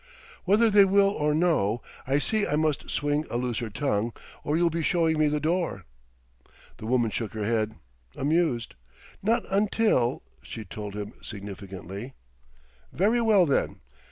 [0.45, 4.71] "Whether they will or no, I see I must swing a looser tongue, or you'll
[4.71, 5.85] be showing me the door."
[6.77, 7.75] The woman shook her head,
[8.15, 8.73] amused,
[9.21, 12.15] "Not until," she told him significantly.
[12.91, 13.81] "Very well, then."